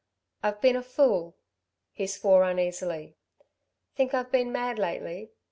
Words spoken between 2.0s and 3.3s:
swore uneasily.